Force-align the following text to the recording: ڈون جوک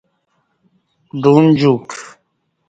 ڈون 1.21 1.43
جوک 1.59 1.87